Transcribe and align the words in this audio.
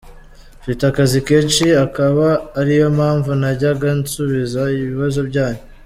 Mfite 0.61 0.81
akazi 0.91 1.17
kenshi, 1.27 1.65
akaba 1.85 2.27
ariyompamvu 2.59 3.29
ntajyaga 3.39 3.87
nsubiza 3.99 4.61
ibibazo 4.77 5.19
byanyu”. 5.29 5.61